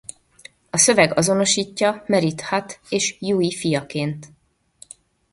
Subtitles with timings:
[0.69, 4.27] A szöveg azonosítja Merit Hat és Jui fiaként.